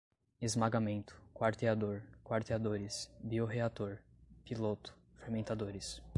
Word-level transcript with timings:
esmagamento, 0.41 1.13
quarteador, 1.31 2.01
quarteadores, 2.23 3.07
biorreator, 3.21 4.01
piloto, 4.43 4.95
fermentadores 5.19 6.01